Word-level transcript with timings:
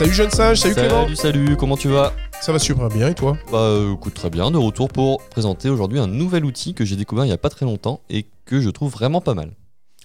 Salut 0.00 0.14
jeune 0.14 0.30
sage, 0.30 0.60
salut, 0.60 0.74
Clément. 0.76 1.02
Salut, 1.02 1.16
salut, 1.16 1.56
comment 1.58 1.76
tu 1.76 1.88
vas? 1.88 2.14
Ça 2.40 2.52
va 2.52 2.58
super 2.58 2.88
bien 2.88 3.08
et 3.08 3.14
toi? 3.14 3.36
Bah 3.52 3.76
écoute 3.92 4.14
très 4.14 4.30
bien, 4.30 4.50
de 4.50 4.56
retour 4.56 4.88
pour 4.88 5.22
présenter 5.28 5.68
aujourd'hui 5.68 5.98
un 5.98 6.06
nouvel 6.06 6.46
outil 6.46 6.72
que 6.72 6.86
j'ai 6.86 6.96
découvert 6.96 7.26
il 7.26 7.28
n'y 7.28 7.34
a 7.34 7.36
pas 7.36 7.50
très 7.50 7.66
longtemps 7.66 8.00
et 8.08 8.24
que 8.46 8.62
je 8.62 8.70
trouve 8.70 8.90
vraiment 8.90 9.20
pas 9.20 9.34
mal. 9.34 9.54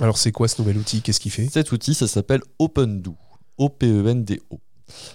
Alors 0.02 0.18
c'est 0.18 0.34
quoi 0.34 0.50
ce 0.50 0.62
nouvel 0.62 0.80
outil? 0.80 1.02
Qu'est-ce 1.02 1.22
qu'il 1.22 1.32
fait? 1.32 1.48
Cet 1.50 1.72
outil, 1.72 1.94
ça 1.94 2.10
s'appelle 2.10 2.42
OpenDo. 2.60 3.16
O-P-E-N-D-O. 3.58 4.60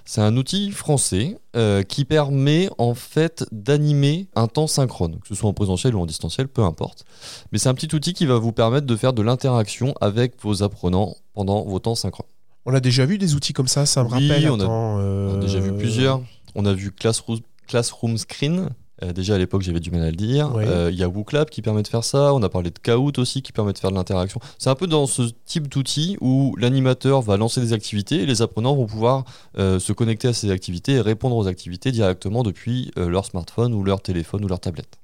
C'est 0.07 0.23
un 0.23 0.35
outil 0.39 0.71
français 0.71 1.37
euh, 1.57 1.83
qui 1.83 2.07
permet 2.07 2.71
en 2.79 2.95
fait 2.95 3.45
d'animer 3.53 4.29
un 4.35 4.47
temps 4.47 4.67
synchrone, 4.67 5.19
que 5.21 5.29
ce 5.29 5.35
soit 5.35 5.51
en 5.51 5.53
présentiel 5.53 5.95
ou 5.95 6.01
en 6.01 6.07
distanciel, 6.07 6.49
peu 6.49 6.63
importe. 6.63 7.05
Mais 7.53 7.59
c'est 7.59 7.69
un 7.69 7.75
petit 7.75 7.95
outil 7.95 8.15
qui 8.15 8.25
va 8.25 8.39
vous 8.39 8.53
permettre 8.53 8.87
de 8.87 8.97
faire 8.97 9.13
de 9.13 9.21
l'interaction 9.21 9.93
avec 10.01 10.43
vos 10.43 10.63
apprenants 10.63 11.17
pendant 11.35 11.67
vos 11.67 11.81
temps 11.81 11.95
synchrones. 11.95 12.31
On 12.67 12.75
a 12.75 12.81
déjà 12.81 13.07
vu 13.07 13.19
des 13.19 13.35
outils 13.35 13.53
comme 13.53 13.69
ça, 13.69 13.87
ça 13.87 14.05
me 14.05 14.09
Oui, 14.11 14.29
rappelle. 14.29 14.51
on 14.51 14.61
a- 14.61 14.65
attends, 14.65 14.95
On 14.95 14.99
a 14.99 15.01
euh, 15.03 15.41
déjà 15.41 15.61
vu 15.61 15.73
plusieurs. 15.73 16.21
On 16.55 16.67
a 16.67 16.73
vu 16.73 16.93
Classroom, 16.93 17.39
Classroom 17.67 18.19
Screen. 18.19 18.69
Euh, 19.03 19.15
déjà 19.15 19.37
à 19.37 19.39
l'époque, 19.39 19.63
j'avais 19.63 19.81
du 19.81 19.91
mal 19.91 20.03
à 20.03 20.11
le 20.11 20.17
dire. 20.17 20.55
Ouais. 20.55 20.67
Euh, 20.69 20.91
Il 20.93 20.99
y 20.99 21.03
a 21.03 21.09
WooClap 21.09 21.49
qui 21.49 21.63
permet 21.63 21.83
de 21.83 21.89
faire 21.89 22.05
ça. 22.05 22.35
On 22.35 22.43
a 22.43 22.51
parlé 22.51 22.71
de 22.71 22.79
Kahoot 22.79 23.19
aussi 23.19 23.41
qui 23.41 23.51
permet 23.51 23.73
de 23.73 23.79
faire 23.79 23.91
de 23.91 23.95
l'interaction. 23.97 24.41
C'est 24.59 24.69
un 24.69 24.75
peu 24.75 24.87
dans 24.87 25.07
ce 25.07 25.23
type 25.47 25.69
d'outil 25.69 26.19
où 26.21 26.55
l'animateur 26.59 27.23
va 27.23 27.39
lancer 27.39 27.63
des 27.63 27.73
activités 27.73 28.17
et 28.17 28.27
les 28.27 28.43
apprenants 28.43 28.75
vont 28.77 28.85
pouvoir 28.87 29.25
euh, 29.59 29.79
se 29.79 29.95
connecter 29.95 30.29
à 30.29 30.35
ces 30.35 30.51
activités 30.51 30.93
et 30.93 31.01
répondre 31.01 31.37
aux 31.37 31.47
activités 31.47 31.93
directement 31.93 32.43
depuis 32.43 32.91
euh, 32.99 33.09
leur 33.09 33.25
smartphone 33.25 33.73
ou 33.73 33.83
leur 33.85 34.03
téléphone 34.03 34.45
ou 34.45 34.49
leur 34.49 34.61
tablette. 34.61 34.99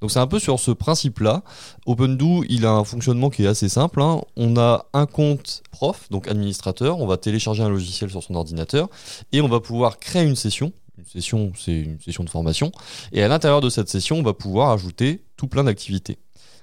Donc 0.00 0.10
c'est 0.10 0.18
un 0.20 0.26
peu 0.26 0.38
sur 0.38 0.60
ce 0.60 0.70
principe-là. 0.70 1.42
OpenDo, 1.86 2.44
il 2.48 2.66
a 2.66 2.70
un 2.70 2.84
fonctionnement 2.84 3.30
qui 3.30 3.44
est 3.44 3.48
assez 3.48 3.68
simple. 3.68 4.00
hein. 4.00 4.20
On 4.36 4.56
a 4.56 4.86
un 4.92 5.06
compte 5.06 5.62
prof, 5.70 6.08
donc 6.10 6.28
administrateur. 6.28 6.98
On 7.00 7.06
va 7.06 7.16
télécharger 7.16 7.62
un 7.62 7.68
logiciel 7.68 8.10
sur 8.10 8.22
son 8.22 8.34
ordinateur 8.34 8.88
et 9.32 9.40
on 9.40 9.48
va 9.48 9.60
pouvoir 9.60 9.98
créer 9.98 10.24
une 10.24 10.36
session. 10.36 10.72
Une 10.98 11.04
session, 11.04 11.52
c'est 11.56 11.78
une 11.78 12.00
session 12.00 12.24
de 12.24 12.30
formation. 12.30 12.72
Et 13.12 13.22
à 13.22 13.28
l'intérieur 13.28 13.60
de 13.60 13.70
cette 13.70 13.88
session, 13.88 14.16
on 14.18 14.22
va 14.22 14.34
pouvoir 14.34 14.70
ajouter 14.70 15.22
tout 15.36 15.46
plein 15.46 15.62
d'activités. 15.64 16.18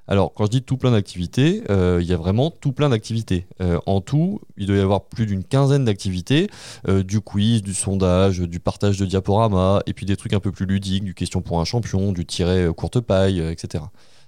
Alors, 0.08 0.34
quand 0.34 0.46
je 0.46 0.52
dis 0.52 0.62
tout 0.62 0.78
plein 0.78 0.92
d'activités, 0.92 1.64
euh, 1.70 2.00
il 2.02 2.08
y 2.08 2.14
a 2.14 2.18
vraiment 2.18 2.52
tout 2.52 2.72
plein 2.72 2.90
d'activités. 2.90 3.48
Euh, 3.62 3.80
en 3.88 4.02
tout, 4.02 4.40
il 4.56 4.68
doit 4.68 4.78
y 4.78 4.80
avoir 4.80 5.06
plus 5.06 5.26
d'une 5.26 5.44
quinzaine 5.44 5.86
d'activités, 5.86 6.48
euh, 6.88 7.02
du 7.04 7.22
quiz, 7.22 7.64
du 7.64 7.74
sondage, 7.74 8.40
du 8.40 8.60
partage 8.60 9.00
de 9.00 9.06
diaporamas, 9.06 9.82
et 9.88 9.94
puis 9.94 10.06
des 10.06 10.16
trucs 10.16 10.34
un 10.34 10.40
peu 10.40 10.52
plus 10.52 10.68
ludiques, 10.68 11.04
du 11.04 11.16
question 11.16 11.42
pour 11.42 11.60
un 11.60 11.66
champion, 11.66 12.12
du 12.12 12.26
tiret 12.26 12.68
euh, 12.68 12.74
courte 12.74 13.00
paille, 13.00 13.40
etc. 13.40 13.84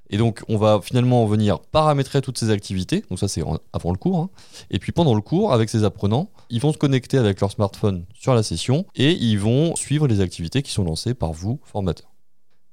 Et 0.10 0.18
donc, 0.18 0.42
on 0.48 0.58
va 0.58 0.80
finalement 0.82 1.26
venir 1.26 1.60
paramétrer 1.60 2.22
toutes 2.22 2.38
ces 2.38 2.50
activités. 2.50 3.04
Donc 3.10 3.20
ça, 3.20 3.28
c'est 3.28 3.44
avant 3.74 3.92
le 3.92 3.98
cours. 3.98 4.18
hein. 4.18 4.30
Et 4.72 4.80
puis 4.80 4.92
pendant 4.94 5.14
le 5.14 5.22
cours, 5.22 5.54
avec 5.54 5.70
ces 5.70 5.84
apprenants, 5.84 6.32
ils 6.50 6.62
vont 6.62 6.72
se 6.72 6.78
connecter 6.78 7.18
avec 7.18 7.42
leur 7.42 7.52
smartphone 7.52 8.06
sur 8.14 8.34
la 8.34 8.42
session 8.42 8.86
et 8.96 9.12
ils 9.12 9.38
vont 9.38 9.76
suivre 9.76 10.08
les 10.08 10.22
activités 10.22 10.62
qui 10.62 10.72
sont 10.72 10.86
lancées 10.86 11.14
par 11.14 11.34
vous, 11.34 11.60
formateur. 11.66 12.08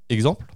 Exemple 0.08 0.46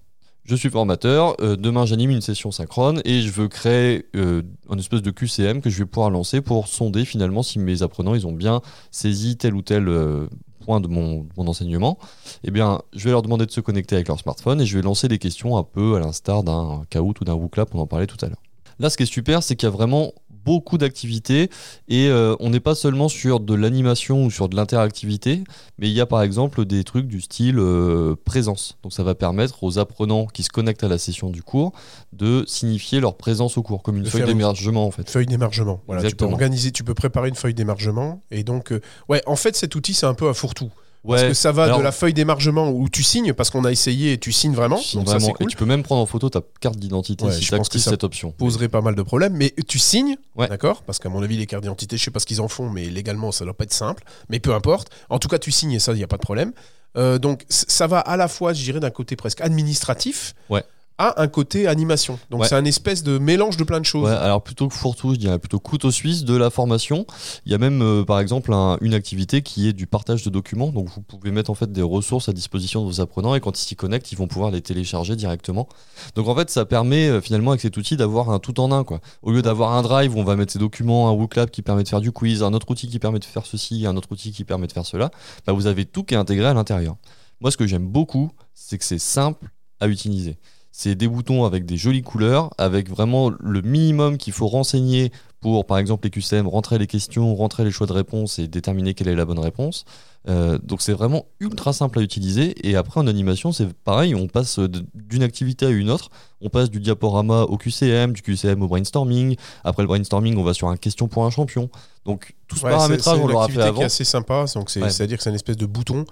je 0.49 0.57
suis 0.57 0.71
formateur, 0.71 1.37
euh, 1.43 1.57
demain 1.57 1.85
j'anime 1.85 2.11
une 2.11 2.23
session 2.23 2.51
synchrone 2.51 3.03
et 3.05 3.21
je 3.21 3.31
veux 3.31 3.49
créer 3.49 4.07
euh, 4.17 4.41
un 4.71 4.79
espèce 4.79 5.03
de 5.03 5.11
QCM 5.11 5.61
que 5.61 5.69
je 5.69 5.77
vais 5.79 5.85
pouvoir 5.85 6.09
lancer 6.09 6.41
pour 6.41 6.69
sonder 6.69 7.05
finalement 7.05 7.43
si 7.43 7.59
mes 7.59 7.83
apprenants 7.83 8.15
ont 8.25 8.33
bien 8.33 8.63
saisi 8.91 9.37
tel 9.37 9.55
ou 9.55 9.61
tel 9.61 9.89
euh, 9.89 10.27
point 10.65 10.81
de 10.81 10.89
mon, 10.89 11.27
mon 11.37 11.47
enseignement. 11.49 11.99
Eh 12.45 12.51
bien, 12.51 12.81
je 12.97 13.05
vais 13.05 13.11
leur 13.11 13.21
demander 13.21 13.45
de 13.45 13.51
se 13.51 13.61
connecter 13.61 13.97
avec 13.97 14.09
leur 14.09 14.19
smartphone 14.19 14.63
et 14.63 14.65
je 14.65 14.75
vais 14.79 14.83
lancer 14.83 15.07
des 15.07 15.19
questions 15.19 15.59
un 15.59 15.65
peu 15.65 15.97
à 15.97 16.01
l'instar 16.01 16.43
d'un 16.43 16.83
Kahoot 16.89 17.21
ou 17.21 17.25
d'un 17.25 17.35
WooClap, 17.35 17.75
on 17.75 17.81
en 17.81 17.87
parlait 17.87 18.07
tout 18.07 18.23
à 18.25 18.29
l'heure. 18.29 18.43
Là, 18.79 18.89
ce 18.89 18.97
qui 18.97 19.03
est 19.03 19.07
super, 19.07 19.43
c'est 19.43 19.55
qu'il 19.55 19.67
y 19.67 19.73
a 19.73 19.75
vraiment 19.75 20.13
beaucoup 20.49 20.79
d'activités 20.79 21.51
et 21.89 22.09
euh, 22.09 22.35
on 22.41 22.49
n'est 22.49 22.59
pas 22.59 22.75
seulement 22.75 23.11
sur 23.11 23.39
de 23.39 23.55
l'animation 23.55 24.25
ou 24.25 24.31
sur 24.31 24.49
de 24.49 24.57
l'interactivité, 24.57 25.45
mais 25.79 25.89
il 25.89 25.93
y 25.93 26.01
a 26.01 26.07
par 26.07 26.23
exemple 26.23 26.65
des 26.65 26.85
trucs 26.85 27.07
du 27.07 27.21
style 27.21 27.59
euh, 27.59 28.17
présence. 28.25 28.79
Donc 28.83 28.95
ça 28.95 29.03
va 29.03 29.15
permettre 29.15 29.63
aux 29.63 29.79
apprenants 29.79 30.25
qui 30.25 30.43
se 30.43 30.49
connectent 30.49 30.85
à 30.85 30.89
la 30.89 30.97
session 30.97 31.29
du 31.29 31.43
cours 31.43 31.73
de 32.15 32.45
signifier 32.47 33.01
leur 33.01 33.17
présence 33.19 33.59
au 33.59 33.63
cours, 33.63 33.83
comme 33.83 33.99
une 33.99 34.05
De 34.05 34.09
feuille 34.09 34.25
d'émergement 34.25 34.87
en 34.87 34.91
fait. 34.91 35.11
Feuille 35.11 35.27
d'émargement. 35.27 35.83
Voilà, 35.87 36.01
tu 36.01 36.05
peux 36.05 36.09
Exactement. 36.09 36.33
organiser, 36.33 36.73
tu 36.73 36.83
peux 36.83 36.95
préparer 36.95 37.29
une 37.29 37.35
feuille 37.35 37.55
d'émargement. 37.55 38.23
Et 38.31 38.43
donc, 38.43 38.73
euh, 38.73 38.81
ouais, 39.11 39.23
en 39.27 39.37
fait, 39.37 39.55
cet 39.55 39.75
outil, 39.75 39.93
c'est 39.93 40.07
un 40.07 40.15
peu 40.15 40.29
un 40.29 40.35
fourre-tout. 40.35 40.71
Parce 41.17 41.29
que 41.29 41.35
ça 41.35 41.53
va 41.53 41.65
alors- 41.65 41.79
de 41.79 41.83
la 41.85 41.93
feuille 41.93 42.15
d'émargement 42.15 42.71
où 42.71 42.89
tu 42.89 43.03
signes, 43.03 43.33
parce 43.33 43.51
qu'on 43.51 43.65
a 43.65 43.73
essayé 43.73 44.13
et 44.13 44.19
tu 44.19 44.33
signes 44.33 44.55
vraiment. 44.55 44.77
signe 44.77 45.03
donc 45.05 45.09
ça, 45.09 45.19
cool. 45.19 45.37
Et 45.41 45.47
tu 45.47 45.57
peux 45.57 45.65
même 45.65 45.83
prendre 45.83 46.03
en 46.03 46.07
photo 46.07 46.29
ta 46.31 46.41
carte 46.61 46.77
d'identité 46.79 47.25
Ouais, 47.25 47.33
si 47.33 47.43
je 47.43 47.51
tu 47.51 47.57
pense 47.57 47.69
que 47.69 47.79
ça 47.79 47.91
cette 47.91 48.05
option. 48.05 48.31
poserait 48.33 48.69
pas 48.69 48.81
mal 48.81 48.95
de 48.95 49.03
problèmes, 49.03 49.35
mais 49.35 49.55
tu 49.67 49.79
signes, 49.79 50.17
Ouais. 50.37 50.49
d'accord? 50.49 50.83
Parce 50.83 50.99
qu'à 50.99 51.09
mon 51.09 51.23
avis, 51.23 51.37
les 51.37 51.47
cartes 51.47 51.63
d'identité, 51.63 51.97
je 51.97 52.05
sais 52.05 52.11
pas 52.11 52.21
ce 52.21 52.27
qu'ils 52.27 52.41
en 52.41 52.49
font, 52.49 52.69
mais 52.71 52.87
légalement, 52.87 53.33
ça 53.33 53.45
doit 53.45 53.55
pas 53.55 53.65
être 53.65 53.73
simple. 53.73 54.05
Mais 54.29 54.39
peu 54.41 54.55
importe. 54.55 54.89
En 55.11 55.19
tout 55.19 55.29
cas, 55.29 55.39
tu 55.39 55.51
signes 55.51 55.73
et 55.73 55.79
ça, 55.79 55.93
il 55.93 55.97
n'y 55.97 56.05
a 56.05 56.09
pas 56.09 56.17
de 56.17 56.23
problème. 56.23 56.53
Euh, 56.97 57.19
donc, 57.19 57.45
ça 57.49 57.87
va 57.87 57.99
à 58.01 58.17
la 58.17 58.29
fois, 58.29 58.53
je 58.55 58.63
dirais, 58.65 58.81
d'un 58.81 58.91
côté 58.91 59.15
presque 59.15 59.41
administratif 59.41 60.35
Ouais. 60.49 60.65
À 60.99 61.23
un 61.23 61.29
côté 61.29 61.67
animation. 61.69 62.19
Donc, 62.29 62.41
Ouais. 62.43 62.49
c'est 62.49 62.57
un 62.57 62.65
espèce 62.65 63.05
de 63.05 63.19
mélange 63.19 63.57
de 63.57 63.63
plein 63.65 63.79
de 63.79 63.85
choses. 63.85 64.05
Ouais, 64.09 64.17
alors 64.17 64.43
plutôt 64.43 64.67
que 64.67 64.75
fourre-tout, 64.75 65.15
je 65.15 65.19
dirais 65.19 65.39
plutôt 65.39 65.61
couteau 65.61 65.91
suisse 65.93 66.25
de 66.25 66.37
la 66.37 66.51
formation. 66.51 67.07
Il 67.47 67.53
y 67.53 67.55
a 67.55 67.59
même 67.59 67.81
euh, 67.83 68.05
par 68.05 68.19
exemple 68.19 68.53
un- 68.53 68.79
une 68.81 68.95
activité 68.95 69.43
qui 69.43 69.69
est 69.69 69.73
du 69.73 69.87
partage 69.87 70.25
de 70.25 70.31
documents. 70.31 70.69
Donc 70.71 70.89
vous 70.89 71.01
pouvez 71.01 71.31
mettre 71.31 71.51
en 71.51 71.55
fait 71.55 71.71
des 71.71 71.83
ressources 71.83 72.29
à 72.29 72.33
disposition 72.33 72.83
de 72.85 72.91
vos 72.91 73.01
apprenants 73.01 73.35
et 73.37 73.41
quand 73.41 73.57
ils 73.59 73.63
s'y 73.65 73.77
connectent, 73.77 74.11
ils 74.11 74.19
vont 74.19 74.27
pouvoir 74.27 74.51
les 74.51 74.61
télécharger 74.61 75.15
directement. 75.15 75.69
Donc 76.17 76.27
en 76.27 76.35
fait, 76.35 76.51
ça 76.51 76.65
permet 76.65 77.09
euh, 77.09 77.21
finalement 77.21 77.53
avec 77.53 77.61
cet 77.61 77.77
outil 77.77 77.97
d'avoir 77.97 78.31
un 78.31 78.41
tout 78.41 78.59
en 78.59 78.73
un 78.73 78.83
quoi. 78.83 79.01
Au 79.23 79.31
lieu 79.31 79.43
d'avoir 79.43 79.73
un 79.75 79.83
drive 79.83 80.17
où 80.17 80.19
on 80.19 80.25
va 80.25 80.35
mettre 80.35 80.53
ses 80.53 80.59
documents, 80.59 81.09
un 81.09 81.13
WooClap 81.13 81.51
qui 81.53 81.63
permet 81.63 81.85
de 81.85 81.89
faire 81.89 82.01
du 82.01 82.11
quiz, 82.11 82.43
un 82.43 82.53
autre 82.55 82.71
outil 82.71 82.89
qui 82.89 82.99
permet 82.99 83.21
de 83.21 83.25
faire 83.25 83.47
ceci, 83.47 83.87
un 83.87 83.97
autre 83.97 84.09
outil 84.11 84.33
qui 84.33 84.43
permet 84.45 84.67
de 84.67 84.73
faire 84.73 84.85
cela, 84.87 85.11
bah, 85.47 85.53
vous 85.53 85.67
avez 85.69 85.85
tout 85.85 86.03
qui 86.03 86.15
est 86.15 86.19
intégré 86.19 86.47
à 86.47 86.55
l'intérieur. 86.55 86.97
Moi, 87.41 87.53
ce 87.53 87.57
que 87.57 87.67
j'aime 87.69 87.87
beaucoup, 87.87 88.33
c'est 88.55 88.79
que 88.79 88.85
c'est 88.85 88.99
simple 88.99 89.49
à 89.81 89.87
utiliser. 89.87 90.39
C'est 90.81 90.95
des 90.95 91.09
boutons 91.09 91.45
avec 91.45 91.67
des 91.67 91.77
jolies 91.77 92.03
couleurs, 92.05 92.51
avec 92.57 92.89
vraiment 92.89 93.33
le 93.41 93.63
minimum 93.63 94.17
qu'il 94.17 94.33
faut 94.33 94.47
renseigner 94.47 95.11
pour, 95.41 95.67
par 95.67 95.79
exemple, 95.79 96.05
les 96.07 96.11
QCM, 96.11 96.47
rentrer 96.47 96.79
les 96.79 96.87
questions, 96.87 97.35
rentrer 97.35 97.65
les 97.65 97.73
choix 97.73 97.89
de 97.89 97.93
réponse 97.93 98.39
et 98.39 98.47
déterminer 98.47 98.95
quelle 98.95 99.09
est 99.09 99.17
la 99.17 99.25
bonne 99.25 99.41
réponse. 99.41 99.85
Euh, 100.29 100.57
donc 100.63 100.81
c'est 100.81 100.93
vraiment 100.93 101.27
ultra 101.41 101.73
simple 101.73 101.99
à 101.99 102.03
utiliser. 102.03 102.55
Et 102.65 102.77
après, 102.77 103.01
en 103.01 103.09
animation, 103.09 103.51
c'est 103.51 103.67
pareil, 103.73 104.15
on 104.15 104.29
passe 104.29 104.61
d'une 104.95 105.25
activité 105.25 105.67
à 105.67 105.71
une 105.71 105.91
autre. 105.91 106.11
On 106.41 106.49
passe 106.49 106.71
du 106.71 106.79
diaporama 106.79 107.43
au 107.43 107.57
QCM, 107.57 108.13
du 108.13 108.23
QCM 108.23 108.63
au 108.63 108.69
brainstorming. 108.69 109.35
Après 109.65 109.83
le 109.83 109.89
brainstorming, 109.89 110.37
on 110.37 110.45
va 110.45 110.55
sur 110.55 110.69
un 110.69 110.77
question 110.77 111.09
pour 111.09 111.25
un 111.27 111.31
champion. 111.31 111.71
Donc 112.05 112.37
tout 112.47 112.55
ce 112.57 112.63
Ouais, 112.65 112.71
c'est- 112.71 112.77
paramétrage, 112.77 113.17
c'est 113.17 113.23
on 113.25 113.27
l'aura 113.27 113.49
fait 113.49 113.61
avant. 113.63 113.81
est 113.81 113.87
assez 113.87 114.05
sympa. 114.05 114.45
Donc 114.55 114.71
c'est, 114.71 114.81
Ouais. 114.81 114.91
C'est-à-dire 114.91 115.17
que 115.17 115.25
c'est 115.25 115.31
une 115.31 115.35
espèce 115.35 115.57
de 115.57 115.67
bouton. 115.67 116.05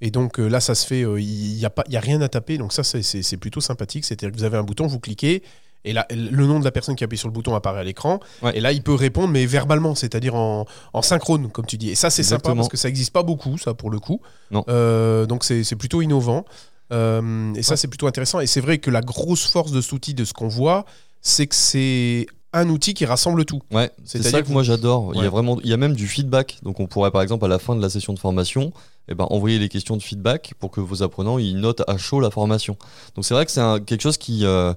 Et 0.00 0.10
donc 0.10 0.38
euh, 0.38 0.48
là, 0.48 0.60
ça 0.60 0.74
se 0.74 0.86
fait, 0.86 1.04
euh, 1.04 1.20
il 1.20 1.54
n'y 1.56 1.64
a, 1.64 1.70
pas- 1.70 1.84
il 1.86 1.92
y 1.92 1.96
a 1.96 2.00
rien 2.00 2.20
à 2.20 2.28
taper. 2.28 2.58
Donc 2.58 2.72
ça, 2.72 2.82
c'est, 2.84 3.36
plutôt 3.36 3.60
sympathique. 3.60 4.04
C'est-à-dire 4.04 4.32
que 4.32 4.36
vous 4.36 4.44
avez 4.44 4.58
un 4.58 4.62
bouton, 4.62 4.86
vous 4.86 5.00
cliquez. 5.00 5.42
Et 5.86 5.92
là, 5.92 6.06
le 6.10 6.46
nom 6.46 6.58
de 6.60 6.64
la 6.64 6.70
personne 6.70 6.96
qui 6.96 7.04
appuie 7.04 7.18
sur 7.18 7.28
le 7.28 7.32
bouton 7.32 7.54
apparaît 7.54 7.80
à 7.80 7.84
l'écran. 7.84 8.18
Ouais. 8.42 8.56
Et 8.56 8.60
là, 8.60 8.72
il 8.72 8.82
peut 8.82 8.94
répondre, 8.94 9.28
mais 9.28 9.44
verbalement, 9.44 9.94
c'est-à-dire 9.94 10.34
en, 10.34 10.64
en 10.94 11.02
synchrone, 11.02 11.50
comme 11.50 11.66
tu 11.66 11.76
dis. 11.76 11.90
Et 11.90 11.94
ça, 11.94 12.08
c'est 12.08 12.22
sympa 12.22 12.54
parce 12.54 12.68
que 12.68 12.78
ça 12.78 12.88
n'existe 12.88 13.12
pas 13.12 13.22
beaucoup, 13.22 13.58
ça, 13.58 13.74
pour 13.74 13.90
le 13.90 13.98
coup. 13.98 14.20
Non. 14.50 14.64
Euh, 14.68 15.26
donc 15.26 15.44
c'est, 15.44 15.76
plutôt 15.76 16.00
innovant. 16.00 16.46
Euh, 16.92 17.52
et 17.54 17.62
ça, 17.62 17.76
c'est 17.76 17.88
plutôt 17.88 18.06
intéressant. 18.06 18.40
Et 18.40 18.46
c'est 18.46 18.60
vrai 18.60 18.78
que 18.78 18.90
la 18.90 19.02
grosse 19.02 19.46
force 19.50 19.72
de 19.72 19.80
cet 19.82 19.92
outil, 19.92 20.14
de 20.14 20.24
ce 20.24 20.32
qu'on 20.32 20.48
voit, 20.48 20.86
c'est 21.20 21.46
que 21.46 21.54
c'est 21.54 22.26
un 22.54 22.68
outil 22.68 22.94
qui 22.94 23.04
rassemble 23.04 23.44
tout. 23.44 23.60
Ouais, 23.70 23.90
c'est 24.04 24.22
ça 24.22 24.40
que 24.40 24.46
que 24.46 24.52
moi 24.52 24.62
j'adore. 24.62 25.12
Il 25.14 25.22
y 25.22 25.26
a 25.26 25.30
vraiment, 25.30 25.58
il 25.62 25.68
y 25.68 25.72
a 25.72 25.76
même 25.76 25.94
du 25.94 26.06
feedback. 26.06 26.58
Donc 26.62 26.80
on 26.80 26.86
pourrait 26.86 27.10
par 27.10 27.20
exemple 27.20 27.44
à 27.44 27.48
la 27.48 27.58
fin 27.58 27.74
de 27.74 27.82
la 27.82 27.90
session 27.90 28.12
de 28.12 28.18
formation, 28.18 28.72
eh 29.08 29.14
ben, 29.14 29.26
envoyer 29.30 29.58
les 29.58 29.68
questions 29.68 29.96
de 29.96 30.02
feedback 30.02 30.54
pour 30.58 30.70
que 30.70 30.80
vos 30.80 31.02
apprenants 31.02 31.38
ils 31.38 31.56
notent 31.56 31.82
à 31.88 31.96
chaud 31.96 32.20
la 32.20 32.30
formation. 32.30 32.76
Donc 33.14 33.24
c'est 33.24 33.34
vrai 33.34 33.44
que 33.46 33.52
c'est 33.52 33.84
quelque 33.84 34.02
chose 34.02 34.16
qui, 34.16 34.44
euh, 34.44 34.72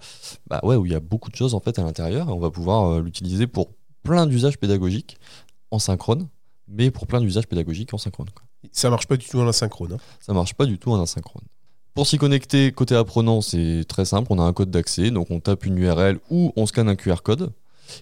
bah 0.47 0.59
ouais, 0.63 0.75
où 0.75 0.85
il 0.85 0.91
y 0.91 0.95
a 0.95 0.99
beaucoup 0.99 1.29
de 1.29 1.35
choses 1.35 1.53
en 1.53 1.59
fait 1.59 1.79
à 1.79 1.83
l'intérieur 1.83 2.29
et 2.29 2.31
on 2.31 2.39
va 2.39 2.51
pouvoir 2.51 2.91
euh, 2.91 3.01
l'utiliser 3.01 3.47
pour 3.47 3.69
plein 4.03 4.25
d'usages 4.25 4.57
pédagogiques 4.57 5.17
en 5.71 5.79
synchrone, 5.79 6.27
mais 6.67 6.91
pour 6.91 7.07
plein 7.07 7.21
d'usages 7.21 7.47
pédagogiques 7.47 7.93
en 7.93 7.97
synchrone. 7.97 8.29
quoi. 8.33 8.43
Ça 8.71 8.89
marche 8.89 9.07
pas 9.07 9.17
du 9.17 9.25
tout 9.25 9.39
en 9.39 9.47
asynchrone. 9.47 9.93
hein. 9.93 9.97
Ça 10.19 10.33
marche 10.33 10.53
pas 10.53 10.65
du 10.65 10.77
tout 10.77 10.91
en 10.91 11.01
asynchrone. 11.01 11.43
Pour 11.93 12.05
s'y 12.05 12.17
connecter 12.17 12.71
côté 12.71 12.95
apprenant, 12.95 13.41
c'est 13.41 13.83
très 13.87 14.05
simple. 14.05 14.27
On 14.29 14.39
a 14.39 14.43
un 14.43 14.53
code 14.53 14.69
d'accès, 14.69 15.09
donc 15.09 15.31
on 15.31 15.39
tape 15.39 15.65
une 15.65 15.77
URL 15.77 16.19
ou 16.29 16.53
on 16.55 16.65
scanne 16.67 16.89
un 16.89 16.95
QR 16.95 17.17
code. 17.23 17.51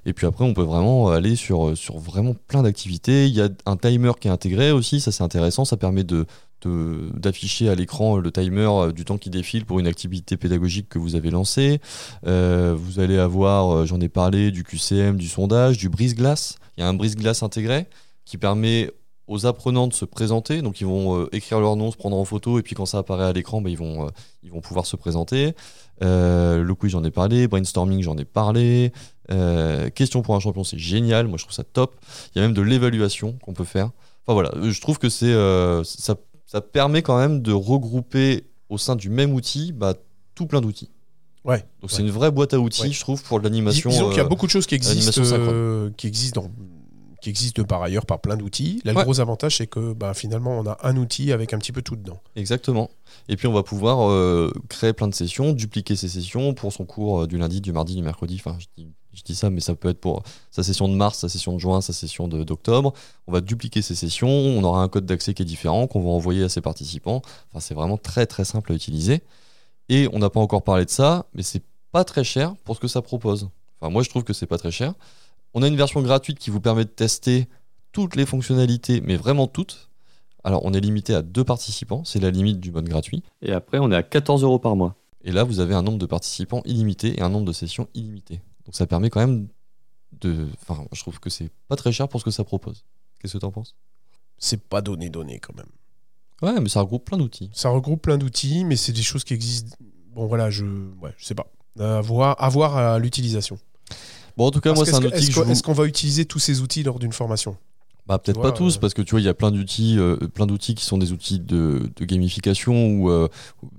Et 0.06 0.14
puis 0.14 0.28
après, 0.28 0.46
on 0.46 0.54
peut 0.54 0.64
vraiment 0.64 1.10
aller 1.10 1.36
sur, 1.36 1.78
sur 1.78 1.98
vraiment 1.98 2.36
plein 2.48 2.64
d'activités. 2.64 3.28
Il 3.28 3.34
y 3.34 3.42
a 3.42 3.50
un 3.66 3.78
timer 3.78 4.12
qui 4.20 4.28
est 4.28 4.32
intégré 4.32 4.72
aussi, 4.72 5.00
ça 5.00 5.12
c'est 5.12 5.24
intéressant. 5.24 5.66
Ça 5.66 5.78
permet 5.78 6.04
de 6.04 6.26
d'afficher 6.68 7.70
à 7.70 7.76
l'écran 7.76 8.18
le 8.18 8.32
timer 8.32 8.68
euh, 8.68 8.92
du 8.92 9.06
temps 9.06 9.18
qui 9.18 9.30
défile 9.30 9.66
pour 9.66 9.80
une 9.80 9.88
activité 9.88 10.38
pédagogique 10.38 10.90
que 10.90 11.00
vous 11.00 11.16
avez 11.16 11.30
lancée. 11.30 11.80
Euh, 12.26 12.76
vous 12.78 13.00
allez 13.00 13.18
avoir, 13.18 13.70
euh, 13.70 13.86
j'en 13.86 14.00
ai 14.02 14.10
parlé, 14.10 14.52
du 14.52 14.64
QCM, 14.64 15.18
du 15.18 15.28
sondage, 15.28 15.78
du 15.78 15.90
brise-glace. 15.90 16.58
Il 16.78 16.82
y 16.82 16.84
a 16.84 16.88
un 16.88 16.94
brise-glace 16.94 17.44
intégré 17.44 17.88
qui 18.26 18.38
permet 18.38 18.92
aux 19.28 19.46
apprenants 19.46 19.88
de 19.88 19.94
se 19.94 20.06
présenter. 20.06 20.62
Donc 20.62 20.82
ils 20.82 20.88
vont 20.88 21.20
euh, 21.20 21.30
écrire 21.36 21.60
leur 21.60 21.76
nom, 21.76 21.92
se 21.92 21.98
prendre 21.98 22.18
en 22.18 22.26
photo, 22.26 22.60
et 22.60 22.62
puis 22.62 22.76
quand 22.76 22.86
ça 22.86 23.00
apparaît 23.00 23.26
à 23.26 23.34
l'écran, 23.34 23.62
bah, 23.62 23.70
ils, 23.70 23.78
vont, 23.78 24.06
euh, 24.06 24.10
ils 24.44 24.52
vont 24.52 24.62
pouvoir 24.62 24.86
se 24.86 24.96
présenter. 24.96 25.56
Euh, 26.04 26.62
le 26.62 26.76
quiz, 26.76 26.92
j'en 26.92 27.04
ai 27.04 27.12
parlé. 27.12 27.48
Brainstorming, 27.48 28.02
j'en 28.04 28.18
ai 28.18 28.26
parlé. 28.26 28.92
Euh, 29.32 29.90
question 29.90 30.22
pour 30.22 30.36
un 30.36 30.40
champion, 30.40 30.64
c'est 30.64 30.78
génial. 30.78 31.28
Moi, 31.28 31.38
je 31.38 31.44
trouve 31.44 31.56
ça 31.56 31.64
top. 31.64 31.96
Il 32.36 32.40
y 32.40 32.42
a 32.42 32.46
même 32.46 32.56
de 32.56 32.62
l'évaluation 32.62 33.34
qu'on 33.42 33.54
peut 33.54 33.64
faire. 33.64 33.92
Enfin 34.28 34.34
voilà, 34.34 34.52
je 34.62 34.82
trouve 34.82 34.98
que 34.98 35.10
c'est 35.10 35.34
ça, 35.84 36.16
ça 36.48 36.62
permet 36.62 37.04
quand 37.04 37.18
même 37.18 37.42
de 37.42 37.52
regrouper 37.52 38.48
au 38.70 38.80
sein 38.80 38.96
du 38.96 39.10
même 39.10 39.34
outil 39.34 39.72
bah, 39.72 39.94
tout 40.34 40.48
plein 40.48 40.62
d'outils. 40.62 40.90
Ouais. 41.44 41.58
Donc 41.58 41.92
ouais. 41.92 41.96
c'est 41.98 42.02
une 42.02 42.10
vraie 42.10 42.32
boîte 42.32 42.56
à 42.56 42.60
outils, 42.60 42.82
Ouais. 42.82 42.92
je 42.92 43.00
trouve, 43.00 43.22
pour 43.22 43.40
l'animation. 43.40 43.92
Disons 43.92 44.10
qu'il 44.10 44.18
y 44.18 44.22
a 44.22 44.26
beaucoup 44.26 44.48
de 44.48 44.52
choses 44.52 44.66
qui 44.66 44.74
existent, 44.74 45.22
qui 45.96 46.08
existent 46.08 46.42
dans 46.42 46.50
qui 47.22 47.30
existent 47.30 47.64
par 47.64 47.82
ailleurs 47.82 48.06
par 48.06 48.20
plein 48.20 48.38
d'outils. 48.38 48.82
Là, 48.86 48.94
Ouais. 48.94 49.00
le 49.00 49.04
gros 49.06 49.20
avantage, 49.20 49.58
c'est 49.58 49.68
que 49.68 49.94
bah, 49.94 50.14
finalement, 50.14 50.60
on 50.60 50.66
a 50.68 50.78
un 50.84 50.98
outil 50.98 51.32
avec 51.32 51.54
un 51.54 51.58
petit 51.58 51.72
peu 51.72 51.82
tout 51.82 51.96
dedans. 51.96 52.22
Exactement. 52.36 52.90
Et 53.30 53.36
puis 53.38 53.48
on 53.48 53.54
va 53.54 53.64
pouvoir 53.64 54.10
euh, 54.10 54.52
créer 54.70 54.94
plein 54.94 55.08
de 55.08 55.16
sessions, 55.16 55.54
dupliquer 55.54 55.96
ces 55.96 56.10
sessions 56.10 56.54
pour 56.54 56.72
son 56.74 56.86
cours 56.86 57.22
euh, 57.24 57.28
du 57.28 57.38
lundi, 57.38 57.62
du 57.62 57.72
mardi, 57.72 57.96
du 57.96 58.02
mercredi. 58.04 58.36
Enfin, 58.40 58.58
je 58.60 58.66
dis, 58.78 58.88
je 59.14 59.22
dis 59.24 59.36
ça, 59.36 59.50
mais 59.50 59.62
ça 59.62 59.76
peut 59.76 59.90
être 59.90 60.00
pour 60.00 60.24
sa 60.52 60.62
session 60.64 60.88
de 60.90 60.94
mars, 60.96 61.20
sa 61.20 61.30
session 61.30 61.54
de 61.54 61.60
juin, 61.60 61.82
sa 61.82 61.94
session 61.94 62.28
de- 62.28 62.44
d'octobre. 62.44 62.94
On 63.28 63.32
va 63.32 63.42
dupliquer 63.42 63.82
ces 63.82 63.96
sessions. 63.96 64.28
On 64.30 64.64
aura 64.64 64.82
un 64.82 64.90
code 64.90 65.06
d'accès 65.06 65.34
qui 65.34 65.42
est 65.42 65.46
différent 65.46 65.88
qu'on 65.88 66.02
va 66.02 66.10
envoyer 66.10 66.44
à 66.44 66.50
ses 66.50 66.62
participants. 66.62 67.22
Enfin, 67.52 67.60
c'est 67.62 67.74
vraiment 67.74 67.98
très 67.98 68.26
très 68.26 68.44
simple 68.46 68.72
à 68.74 68.76
utiliser. 68.76 69.22
Et 69.90 70.10
on 70.14 70.20
n'a 70.20 70.30
pas 70.30 70.40
encore 70.40 70.64
parlé 70.64 70.86
de 70.86 70.90
ça, 70.90 71.28
mais 71.34 71.44
c'est 71.44 71.64
pas 71.92 72.04
très 72.04 72.24
cher 72.24 72.56
pour 72.66 72.76
ce 72.76 72.82
que 72.82 72.88
ça 72.88 73.02
propose. 73.02 73.50
Enfin, 73.80 73.92
moi 73.92 74.04
je 74.04 74.10
trouve 74.10 74.24
que 74.24 74.34
c'est 74.34 74.48
pas 74.48 74.58
très 74.58 74.72
cher. 74.72 74.94
On 75.58 75.62
a 75.62 75.70
une 75.70 75.78
version 75.78 76.02
gratuite 76.02 76.38
qui 76.38 76.50
vous 76.50 76.60
permet 76.60 76.84
de 76.84 76.90
tester 76.90 77.48
toutes 77.94 78.18
les 78.18 78.26
fonctionnalités, 78.26 79.00
mais 79.00 79.16
vraiment 79.16 79.48
toutes. 79.48 79.90
Alors, 80.44 80.66
on 80.66 80.74
est 80.74 80.82
limité 80.82 81.16
à 81.16 81.22
deux 81.22 81.46
participants, 81.46 82.04
c'est 82.04 82.20
la 82.20 82.30
limite 82.30 82.60
du 82.60 82.74
mode 82.74 82.90
gratuit. 82.90 83.24
Et 83.42 83.54
après, 83.54 83.80
on 83.80 83.90
est 83.90 83.96
à 83.96 84.04
14 84.04 84.44
euros 84.44 84.60
par 84.60 84.76
mois. 84.76 84.98
Et 85.24 85.32
là, 85.32 85.46
vous 85.46 85.62
avez 85.62 85.74
un 85.74 85.82
nombre 85.82 85.98
de 85.98 86.06
participants 86.06 86.62
illimité 86.66 87.18
et 87.18 87.22
un 87.22 87.30
nombre 87.30 87.46
de 87.46 87.54
sessions 87.54 87.88
illimité. 87.94 88.42
Donc, 88.66 88.76
ça 88.76 88.86
permet 88.86 89.10
quand 89.10 89.22
même 89.22 89.48
de. 90.20 90.46
Enfin, 90.62 90.86
je 90.92 91.00
trouve 91.00 91.22
que 91.22 91.30
c'est 91.30 91.50
pas 91.70 91.78
très 91.78 91.94
cher 91.94 92.10
pour 92.10 92.20
ce 92.20 92.26
que 92.26 92.32
ça 92.32 92.44
propose. 92.44 92.84
Qu'est-ce 93.20 93.34
que 93.34 93.38
tu 93.38 93.46
en 93.46 93.52
penses? 93.52 93.76
C'est 94.38 94.62
pas 94.62 94.82
donné, 94.82 95.10
donné 95.10 95.40
quand 95.40 95.56
même. 95.56 95.70
Ouais, 96.42 96.60
mais 96.60 96.68
ça 96.68 96.82
regroupe 96.82 97.06
plein 97.06 97.18
d'outils. 97.18 97.50
Ça 97.54 97.70
regroupe 97.70 98.02
plein 98.02 98.18
d'outils, 98.18 98.66
mais 98.66 98.76
c'est 98.76 98.92
des 98.92 99.04
choses 99.04 99.24
qui 99.24 99.34
existent. 99.34 99.78
Bon, 100.14 100.28
voilà, 100.28 100.50
je, 100.50 100.66
ouais, 101.02 101.14
je 101.18 101.24
sais 101.26 101.34
pas. 101.34 101.50
À 101.80 102.02
voir, 102.02 102.36
à 102.44 102.50
voir 102.50 102.76
à 102.76 103.00
l'utilisation. 103.00 103.58
Bon, 104.38 104.48
en 104.48 104.52
tout 104.52 104.60
cas, 104.60 104.72
Parce 104.74 104.80
moi, 104.80 104.86
c'est 104.86 105.06
un 105.06 105.08
outil 105.08 105.32
est-ce 105.52 105.64
qu'on 105.64 105.74
vous... 105.74 105.82
va 105.82 105.88
utiliser 105.88 106.26
tous 106.26 106.40
ces 106.40 106.62
outils 106.62 106.84
lors 106.84 107.00
d'une 107.00 107.14
formation? 107.14 107.58
Bah, 108.08 108.20
peut-être 108.20 108.42
pas 108.42 108.52
tous, 108.52 108.76
euh, 108.76 108.80
parce 108.80 108.94
que 108.94 109.02
tu 109.02 109.12
vois, 109.12 109.20
il 109.22 109.26
y 109.26 109.30
a 109.30 109.34
plein 109.34 109.52
d'outils, 109.52 109.98
euh, 109.98 110.16
plein 110.16 110.46
d'outils 110.46 110.76
qui 110.76 110.86
sont 110.86 110.98
des 110.98 111.12
outils 111.12 111.40
de, 111.40 111.90
de 111.96 112.06
gamification 112.06 112.88
ou. 112.90 113.10
euh, 113.10 113.28
ou- 113.64 113.70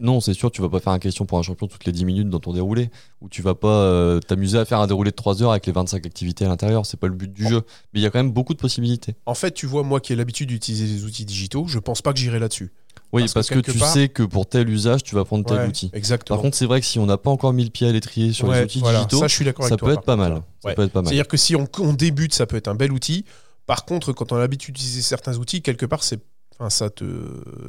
non, 0.00 0.20
c'est 0.20 0.34
sûr, 0.34 0.50
tu 0.50 0.60
vas 0.60 0.68
pas 0.68 0.80
faire 0.80 0.92
un 0.92 0.98
question 0.98 1.24
pour 1.24 1.38
un 1.38 1.42
champion 1.42 1.68
toutes 1.68 1.84
les 1.84 1.92
10 1.92 2.04
minutes 2.04 2.28
dans 2.28 2.40
ton 2.40 2.52
déroulé. 2.52 2.90
Ou 3.20 3.28
tu 3.28 3.42
vas 3.42 3.54
pas 3.54 3.68
euh, 3.68 4.18
t'amuser 4.18 4.58
à 4.58 4.64
faire 4.64 4.80
un 4.80 4.86
déroulé 4.88 5.10
de 5.10 5.16
3 5.16 5.42
heures 5.42 5.52
avec 5.52 5.66
les 5.66 5.72
25 5.72 6.04
activités 6.04 6.44
à 6.44 6.48
l'intérieur. 6.48 6.84
C'est 6.84 6.98
pas 6.98 7.06
le 7.06 7.14
but 7.14 7.32
du 7.32 7.46
jeu. 7.46 7.62
Mais 7.92 8.00
il 8.00 8.02
y 8.02 8.06
a 8.06 8.10
quand 8.10 8.18
même 8.18 8.32
beaucoup 8.32 8.54
de 8.54 8.58
possibilités. 8.58 9.14
En 9.26 9.34
fait, 9.34 9.52
tu 9.52 9.66
vois, 9.66 9.82
moi 9.84 10.00
qui 10.00 10.12
ai 10.12 10.16
l'habitude 10.16 10.48
d'utiliser 10.48 10.86
les 10.86 11.04
outils 11.04 11.24
digitaux, 11.24 11.66
je 11.68 11.78
pense 11.78 12.02
pas 12.02 12.12
que 12.12 12.18
j'irai 12.18 12.38
là-dessus. 12.40 12.72
Oui, 13.14 13.22
Parce 13.22 13.32
parce, 13.34 13.48
que 13.50 13.58
tu 13.60 13.78
part- 13.78 13.92
sais 13.92 14.08
que 14.08 14.22
pour 14.22 14.46
tel 14.46 14.68
usage, 14.68 15.02
tu 15.04 15.14
vas 15.14 15.24
prendre 15.24 15.44
tel 15.46 15.58
Ouais, 15.58 15.66
outil. 15.68 15.90
Exactement. 15.94 16.36
Par 16.36 16.42
contre, 16.42 16.56
c'est 16.56 16.66
vrai 16.66 16.80
que 16.80 16.86
si 16.86 16.98
on 16.98 17.06
n'a 17.06 17.16
pas 17.16 17.30
encore 17.30 17.52
mis 17.52 17.64
le 17.64 17.70
pied 17.70 17.86
à 17.88 17.92
l'étrier 17.92 18.32
sur 18.32 18.48
Ouais, 18.48 18.58
les 18.58 18.64
outils 18.64 18.80
voilà, 18.80 18.98
digitaux, 19.04 19.20
ça, 19.20 19.28
je 19.28 19.34
suis 19.34 19.44
d'accord 19.44 19.64
ça 19.66 19.74
avec 19.74 19.80
peut 19.80 19.86
toi, 19.86 19.94
être 19.94 20.02
pas 20.02 20.16
mal. 20.16 20.42
Ça 20.62 20.68
Ouais. 20.68 20.74
peut 20.74 20.82
être 20.82 20.92
pas 20.92 21.00
mal. 21.02 21.06
C'est-à-dire 21.08 21.28
que 21.28 21.36
si 21.36 21.54
on, 21.56 21.68
on 21.78 21.92
débute, 21.92 22.34
ça 22.34 22.46
peut 22.46 22.56
être 22.56 22.68
un 22.68 22.74
bel 22.74 22.90
outil. 22.92 23.24
Par 23.66 23.84
contre, 23.84 24.12
quand 24.12 24.32
on 24.32 24.36
a 24.36 24.40
l'habitude 24.40 24.74
d'utiliser 24.74 25.00
certains 25.02 25.36
outils, 25.38 25.62
quelque 25.62 25.86
part, 25.86 26.02
c'est, 26.04 26.18
enfin, 26.58 26.70
ça, 26.70 26.90
te, 26.90 27.04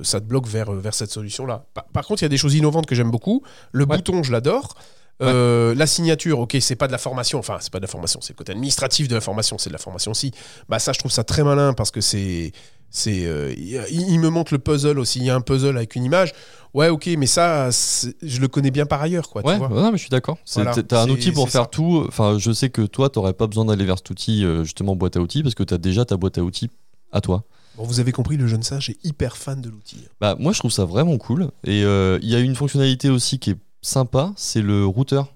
ça 0.04 0.20
te 0.20 0.26
bloque 0.26 0.48
vers, 0.48 0.72
vers 0.72 0.94
cette 0.94 1.12
solution-là. 1.12 1.66
Par, 1.74 1.86
par 1.86 2.06
contre, 2.08 2.24
il 2.24 2.26
y 2.26 2.28
a 2.28 2.30
des 2.30 2.38
choses 2.38 2.56
innovantes 2.56 2.86
que 2.88 2.96
j'aime 2.96 3.12
beaucoup. 3.12 3.44
Le 3.72 3.86
Ouais. 3.86 3.96
bouton, 3.98 4.24
je 4.24 4.32
l'adore. 4.32 4.76
Euh, 5.22 5.74
La 5.76 5.88
signature, 5.88 6.40
ok, 6.40 6.58
c'est 6.60 6.76
pas 6.76 6.88
de 6.88 6.92
la 6.92 6.98
formation, 6.98 7.40
enfin, 7.40 7.58
c'est 7.62 7.72
pas 7.72 7.80
de 7.80 7.84
la 7.86 7.88
formation, 7.88 8.20
c'est 8.22 8.34
le 8.34 8.38
côté 8.38 8.52
administratif 8.52 9.08
de 9.08 9.16
la 9.16 9.22
formation, 9.22 9.58
c'est 9.58 9.70
de 9.70 9.74
la 9.74 9.80
formation 9.80 10.12
aussi. 10.12 10.32
Bah, 10.68 10.78
ça, 10.80 10.92
je 10.92 11.00
trouve 11.00 11.12
ça 11.12 11.24
très 11.24 11.44
malin 11.44 11.74
parce 11.74 11.90
que 11.92 12.02
c'est. 12.02 12.52
C'est 12.96 13.26
euh, 13.26 13.54
il, 13.58 14.20
me 14.20 14.30
montre 14.30 14.54
le 14.54 14.60
puzzle 14.60 15.00
aussi. 15.00 15.20
Il 15.20 15.26
y 15.26 15.30
a 15.30 15.36
un 15.36 15.42
puzzle 15.42 15.76
avec 15.76 15.96
une 15.96 16.04
image. 16.06 16.32
Ouais, 16.74 16.90
ok, 16.90 17.10
mais 17.18 17.26
ça, 17.26 17.70
je 17.72 18.40
le 18.40 18.48
connais 18.48 18.72
bien 18.72 18.86
par 18.86 19.02
ailleurs, 19.02 19.30
quoi. 19.30 19.42
tu 19.44 19.48
Ouais, 19.50 19.58
vois. 19.58 19.68
ouais, 19.70 19.82
non, 19.82 19.92
mais 19.92 19.98
je 19.98 20.02
suis 20.04 20.10
d'accord. 20.10 20.38
C'est- 20.46 20.62
Voilà, 20.64 20.82
T'as 20.84 21.04
un 21.04 21.10
outil 21.10 21.32
pour 21.32 21.50
faire 21.50 21.64
ça. 21.64 21.68
tout. 21.68 22.06
Enfin, 22.08 22.38
je 22.38 22.52
sais 22.52 22.70
que 22.70 22.82
toi, 22.84 23.10
t'aurais 23.10 23.34
pas 23.34 23.48
besoin 23.48 23.66
d'aller 23.66 23.86
vers 23.86 23.98
cet 23.98 24.10
outil, 24.10 24.46
euh, 24.46 24.64
justement, 24.64 24.96
boîte 24.96 25.18
à 25.18 25.20
outils, 25.22 25.44
parce 25.44 25.56
que 25.56 25.64
t'as 25.64 25.78
déjà 25.78 26.06
ta 26.06 26.16
boîte 26.18 26.38
à 26.38 26.42
outils 26.44 26.70
à 27.12 27.22
toi. 27.22 27.44
Bon, 27.78 27.84
vous 27.84 28.00
avez 28.00 28.14
compris, 28.14 28.38
le 28.38 28.48
jeune 28.48 28.64
singe 28.64 28.90
est 28.90 28.98
hyper 29.06 29.36
fan 29.36 29.60
de 29.62 29.70
l'outil. 29.70 29.98
Bah, 30.22 30.36
moi, 30.40 30.54
je 30.54 30.60
trouve 30.60 30.72
ça 30.72 30.86
vraiment 30.86 31.18
cool. 31.18 31.50
Et 31.66 31.84
euh, 31.84 32.18
il 32.22 32.30
y 32.30 32.36
a 32.36 32.40
une 32.40 32.56
fonctionnalité 32.56 33.10
aussi 33.10 33.40
qui 33.40 33.52
est 33.52 33.58
sympa, 33.82 34.32
c'est 34.38 34.62
le 34.62 34.86
routeur. 34.86 35.34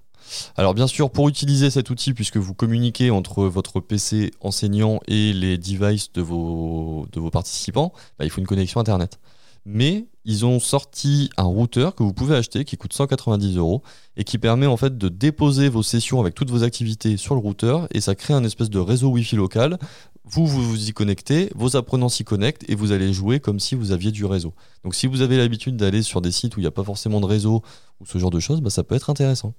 Alors, 0.56 0.74
bien 0.74 0.88
sûr, 0.88 1.10
pour 1.10 1.30
utiliser 1.30 1.70
cet 1.70 1.90
outil, 1.90 2.14
puisque 2.14 2.38
vous 2.38 2.54
communiquez 2.54 3.12
entre 3.12 3.46
votre 3.46 3.80
PC 3.80 4.32
enseignant 4.42 5.00
et 5.08 5.34
les 5.34 5.58
devices 5.58 6.12
de 6.14 6.22
vos, 6.22 7.08
participants, 7.32 7.94
bah, 8.18 8.26
il 8.26 8.32
faut 8.32 8.42
une 8.42 8.48
connexion 8.48 8.80
Internet. 8.80 9.20
Mais 9.66 10.08
ils 10.26 10.46
ont 10.46 10.60
sorti 10.60 11.30
un 11.38 11.44
routeur 11.44 11.94
que 11.94 12.02
vous 12.02 12.14
pouvez 12.14 12.36
acheter 12.36 12.64
qui 12.64 12.78
coûte 12.78 12.94
190 12.94 13.58
euros 13.58 13.84
et 14.16 14.24
qui 14.24 14.38
permet 14.38 14.66
en 14.66 14.78
fait 14.78 14.98
de 14.98 15.10
déposer 15.10 15.70
vos 15.70 15.84
sessions 15.84 16.20
avec 16.20 16.34
toutes 16.34 16.50
vos 16.50 16.64
activités 16.64 17.18
sur 17.18 17.36
le 17.36 17.42
routeur 17.42 17.88
et 17.92 18.00
ça 18.00 18.16
crée 18.16 18.34
un 18.34 18.44
espèce 18.44 18.70
de 18.70 18.80
réseau 18.80 19.10
Wi-Fi 19.10 19.36
local. 19.36 19.78
Vous, 20.24 20.48
vous 20.48 20.64
vous 20.64 20.90
y 20.90 20.94
connectez, 20.94 21.52
vos 21.56 21.76
apprenants 21.76 22.10
s'y 22.10 22.24
connectent 22.24 22.64
et 22.70 22.76
vous 22.76 22.92
allez 22.92 23.12
jouer 23.14 23.40
comme 23.40 23.60
si 23.60 23.76
vous 23.76 23.92
aviez 23.92 24.12
du 24.12 24.26
réseau. 24.26 24.54
Donc 24.84 24.96
si 24.96 25.08
vous 25.08 25.22
avez 25.22 25.38
l'habitude 25.38 25.76
d'aller 25.76 26.04
sur 26.04 26.22
des 26.22 26.32
sites 26.32 26.56
où 26.56 26.60
il 26.60 26.64
n'y 26.64 26.68
a 26.68 26.72
pas 26.72 26.84
forcément 26.84 27.20
de 27.20 27.26
réseau 27.26 27.62
ou 28.00 28.06
ce 28.06 28.18
genre 28.18 28.32
de 28.32 28.40
choses, 28.40 28.62
bah, 28.62 28.70
ça 28.70 28.84
peut 28.84 28.96
être 28.96 29.10
intéressant. 29.10 29.54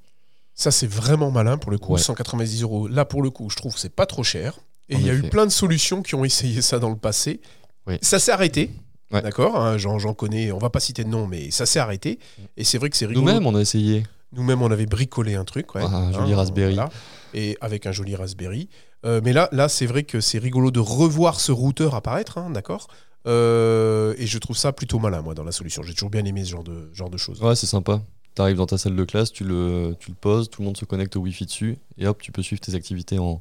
Ça, 0.61 0.71
c'est 0.71 0.87
vraiment 0.87 1.31
malin 1.31 1.57
pour 1.57 1.71
le 1.71 1.79
coup. 1.79 1.95
Ouais. 1.95 2.01
190 2.01 2.62
euros. 2.62 2.87
Là, 2.89 3.05
pour 3.07 3.23
le 3.23 3.31
coup, 3.31 3.49
je 3.49 3.57
trouve 3.57 3.73
que 3.75 3.81
c'est 3.81 3.95
pas 3.95 4.05
trop 4.07 4.23
cher. 4.23 4.59
Et 4.91 4.95
il 4.97 5.07
y 5.07 5.09
a 5.11 5.15
eu 5.15 5.23
plein 5.23 5.47
de 5.47 5.51
solutions 5.51 6.03
qui 6.03 6.15
ont 6.15 6.25
essayé 6.25 6.61
ça 6.62 6.79
dans 6.79 6.91
le 6.91 6.97
passé. 6.97 7.41
Oui. 7.87 7.97
Ça 8.03 8.19
s'est 8.19 8.33
arrêté. 8.33 8.71
Ouais. 9.11 9.23
D'accord 9.23 9.57
hein, 9.57 9.79
J'en 9.79 9.99
j'en 9.99 10.12
connais, 10.15 10.53
on 10.53 10.59
va 10.59 10.69
pas 10.69 10.81
citer 10.81 11.03
de 11.05 11.09
nom, 11.09 11.27
mais 11.27 11.51
ça 11.51 11.65
s'est 11.65 11.79
arrêté. 11.79 12.19
Et 12.59 12.65
c'est 12.65 12.77
vrai 12.77 12.91
que 12.91 12.97
c'est 12.97 13.07
rigolo. 13.07 13.27
Nous-mêmes, 13.27 13.47
on 13.47 13.55
a 13.55 13.61
essayé. 13.61 14.03
Nous-mêmes, 14.33 14.61
on 14.62 14.71
avait 14.71 14.87
bricolé 14.87 15.35
un 15.35 15.45
truc. 15.45 15.75
ouais. 15.75 15.83
Ah, 15.85 15.97
un 15.97 16.12
joli 16.12 16.33
Hein, 16.33 16.37
Raspberry. 16.37 16.75
voilà. 16.75 16.91
Et 17.33 17.56
avec 17.63 17.87
un 17.87 17.93
joli 17.93 18.15
Raspberry. 18.15 18.69
Euh, 19.06 19.21
mais 19.25 19.33
là, 19.33 19.49
là 19.53 19.69
c'est 19.71 19.87
vrai 19.87 20.03
que 20.03 20.21
c'est 20.21 20.39
rigolo 20.39 20.71
de 20.71 20.79
revoir 20.81 21.41
ce 21.41 21.53
routeur 21.53 21.95
apparaître, 21.95 22.37
hein, 22.37 22.51
d'accord 22.51 22.87
Euh, 23.27 24.15
Et 24.19 24.27
je 24.27 24.39
trouve 24.39 24.56
ça 24.56 24.73
plutôt 24.73 24.99
malin, 24.99 25.23
moi, 25.23 25.35
dans 25.35 25.45
la 25.45 25.53
solution. 25.53 25.83
J'ai 25.83 25.95
toujours 25.95 26.11
bien 26.11 26.25
aimé 26.25 26.45
ce 26.45 26.51
genre 26.51 26.65
de, 26.65 26.91
genre 26.93 27.11
de 27.11 27.17
choses. 27.17 27.41
Ouais, 27.43 27.56
c'est 27.56 27.67
sympa. 27.67 28.03
Tu 28.35 28.43
arrives 28.43 28.56
dans 28.56 28.67
ta 28.67 28.79
salle 28.79 28.97
de 28.97 29.05
classe, 29.05 29.32
tu 29.32 29.44
le, 29.44 29.97
tu 29.99 30.11
le 30.11 30.17
poses, 30.17 30.50
tout 30.50 30.62
le 30.62 30.67
monde 30.67 30.77
se 30.77 30.85
connecte 30.85 31.17
au 31.17 31.21
Wi-Fi 31.21 31.47
dessus 31.47 31.79
et 31.99 32.06
hop, 32.06 32.22
tu 32.22 32.31
peux 32.32 32.43
suivre 32.43 32.60
tes 32.60 32.75
activités 32.75 33.19
en, 33.19 33.41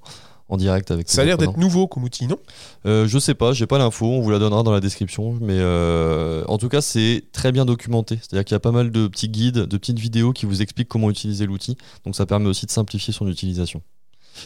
en 0.49 0.57
direct 0.57 0.89
avec 0.89 1.07
Ça 1.09 1.21
a 1.21 1.25
l'air 1.25 1.37
d'être 1.37 1.57
nouveau 1.57 1.87
comme 1.87 2.03
outil, 2.03 2.25
non? 2.27 2.37
Euh, 2.85 3.07
je 3.07 3.19
sais 3.19 3.35
pas, 3.35 3.53
j'ai 3.53 3.67
pas 3.67 3.77
l'info, 3.77 4.05
on 4.07 4.21
vous 4.21 4.31
la 4.31 4.39
donnera 4.39 4.63
dans 4.63 4.71
la 4.71 4.79
description, 4.79 5.37
mais 5.39 5.57
euh, 5.59 6.43
en 6.47 6.57
tout 6.57 6.69
cas 6.69 6.81
c'est 6.81 7.23
très 7.31 7.51
bien 7.51 7.65
documenté. 7.65 8.17
C'est-à-dire 8.17 8.43
qu'il 8.43 8.55
y 8.55 8.57
a 8.57 8.59
pas 8.59 8.71
mal 8.71 8.91
de 8.91 9.07
petits 9.07 9.29
guides, 9.29 9.59
de 9.59 9.77
petites 9.77 9.99
vidéos 9.99 10.33
qui 10.33 10.47
vous 10.47 10.61
expliquent 10.61 10.89
comment 10.89 11.09
utiliser 11.11 11.45
l'outil, 11.45 11.77
donc 12.03 12.15
ça 12.15 12.25
permet 12.25 12.47
aussi 12.47 12.65
de 12.65 12.71
simplifier 12.71 13.13
son 13.13 13.27
utilisation. 13.27 13.83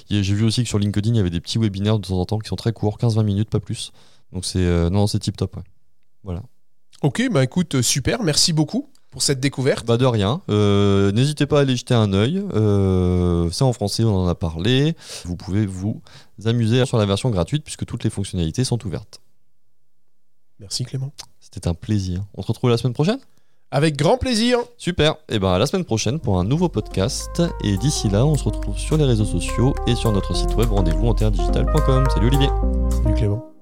J'ai 0.10 0.22
vu 0.22 0.44
aussi 0.44 0.64
que 0.64 0.70
sur 0.70 0.80
LinkedIn 0.80 1.14
il 1.14 1.18
y 1.18 1.20
avait 1.20 1.30
des 1.30 1.42
petits 1.42 1.58
webinaires 1.58 2.00
de 2.00 2.08
temps 2.08 2.20
en 2.20 2.26
temps 2.26 2.40
qui 2.40 2.50
sont 2.50 2.56
très 2.58 2.74
courts, 2.74 2.98
15-20 2.98 3.24
minutes, 3.24 3.50
pas 3.50 3.60
plus. 3.62 3.94
Donc 4.34 4.44
c'est 4.44 4.60
euh, 4.60 4.90
non, 4.90 5.08
c'est 5.08 5.20
tip 5.20 5.38
top. 5.38 5.56
Ouais. 6.26 6.36
Ok, 7.02 7.22
bah 7.32 7.44
écoute, 7.44 7.82
super, 7.82 8.24
merci 8.24 8.52
beaucoup 8.52 8.90
pour 9.14 9.22
cette 9.22 9.40
découverte. 9.40 9.86
Bah 9.86 9.98
de 9.98 10.08
rien. 10.08 10.42
Euh, 10.50 11.12
N'hésitez 11.12 11.46
pas 11.46 11.60
à 11.60 11.62
aller 11.62 11.76
jeter 11.76 11.94
un 11.94 12.14
œil. 12.14 12.44
Euh, 12.56 13.48
c'est 13.52 13.64
en 13.64 13.72
français, 13.72 14.04
on 14.04 14.26
en 14.26 14.28
a 14.28 14.34
parlé. 14.34 14.96
Vous 15.26 15.36
pouvez 15.36 15.68
vous 15.68 16.02
amuser 16.46 16.84
sur 16.88 16.98
la 16.98 17.06
version 17.06 17.30
gratuite 17.30 17.64
puisque 17.64 17.86
toutes 17.86 18.04
les 18.04 18.10
fonctionnalités 18.10 18.64
sont 18.64 18.84
ouvertes. 18.88 19.22
Merci 20.60 20.84
Clément. 20.84 21.14
C'était 21.40 21.68
un 21.68 21.76
plaisir. 21.76 22.24
On 22.34 22.42
se 22.42 22.48
retrouve 22.48 22.72
la 22.72 22.78
semaine 22.78 22.94
prochaine? 22.94 23.20
Avec 23.70 23.98
grand 23.98 24.18
plaisir. 24.18 24.58
Super. 24.80 25.16
Et 25.30 25.38
ben 25.38 25.52
à 25.52 25.60
la 25.60 25.68
semaine 25.68 25.86
prochaine 25.86 26.20
pour 26.20 26.40
un 26.40 26.44
nouveau 26.44 26.68
podcast. 26.68 27.44
Et 27.64 27.78
d'ici 27.78 28.10
là, 28.10 28.26
on 28.26 28.36
se 28.36 28.44
retrouve 28.46 28.80
sur 28.80 28.98
les 28.98 29.06
réseaux 29.06 29.26
sociaux 29.26 29.76
et 29.86 29.94
sur 29.94 30.12
notre 30.12 30.36
site 30.36 30.56
web 30.56 30.72
rendez-vous 30.72 31.08
en 31.08 31.14
terredigital.com. 31.14 32.06
Salut 32.12 32.28
Olivier. 32.28 32.50
Salut 32.90 33.14
Clément. 33.14 33.53